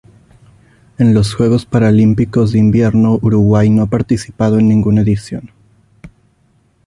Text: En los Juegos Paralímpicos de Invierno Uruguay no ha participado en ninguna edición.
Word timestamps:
En 0.97 1.13
los 1.13 1.35
Juegos 1.35 1.67
Paralímpicos 1.67 2.51
de 2.53 2.57
Invierno 2.57 3.19
Uruguay 3.21 3.69
no 3.69 3.83
ha 3.83 3.85
participado 3.85 4.57
en 4.57 4.67
ninguna 4.67 5.01
edición. 5.01 5.51